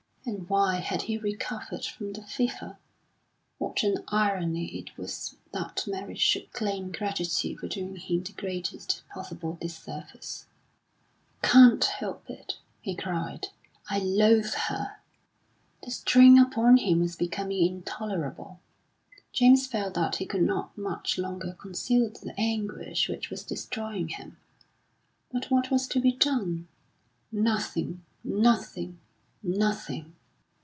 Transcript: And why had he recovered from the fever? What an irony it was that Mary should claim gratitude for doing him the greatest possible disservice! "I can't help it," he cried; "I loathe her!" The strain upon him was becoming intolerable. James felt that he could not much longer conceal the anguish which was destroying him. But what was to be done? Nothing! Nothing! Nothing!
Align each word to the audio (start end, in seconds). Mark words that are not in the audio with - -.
And 0.23 0.47
why 0.47 0.75
had 0.75 1.01
he 1.03 1.17
recovered 1.17 1.83
from 1.83 2.13
the 2.13 2.21
fever? 2.21 2.77
What 3.57 3.81
an 3.81 4.03
irony 4.09 4.67
it 4.77 4.95
was 4.95 5.35
that 5.51 5.83
Mary 5.87 6.15
should 6.15 6.53
claim 6.53 6.91
gratitude 6.91 7.57
for 7.59 7.67
doing 7.67 7.95
him 7.95 8.21
the 8.21 8.33
greatest 8.33 9.01
possible 9.11 9.57
disservice! 9.59 10.45
"I 11.43 11.47
can't 11.47 11.83
help 11.83 12.29
it," 12.29 12.59
he 12.83 12.95
cried; 12.95 13.47
"I 13.89 13.97
loathe 13.97 14.53
her!" 14.69 14.97
The 15.81 15.89
strain 15.89 16.37
upon 16.37 16.77
him 16.77 16.99
was 16.99 17.15
becoming 17.15 17.65
intolerable. 17.65 18.59
James 19.33 19.65
felt 19.65 19.95
that 19.95 20.17
he 20.17 20.27
could 20.27 20.43
not 20.43 20.77
much 20.77 21.17
longer 21.17 21.53
conceal 21.59 22.11
the 22.11 22.35
anguish 22.37 23.09
which 23.09 23.31
was 23.31 23.43
destroying 23.43 24.09
him. 24.09 24.37
But 25.31 25.49
what 25.49 25.71
was 25.71 25.87
to 25.87 25.99
be 25.99 26.11
done? 26.11 26.67
Nothing! 27.31 28.03
Nothing! 28.23 28.99
Nothing! 29.43 30.15